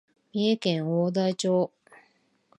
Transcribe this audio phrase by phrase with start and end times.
[0.33, 1.71] 三重県大台町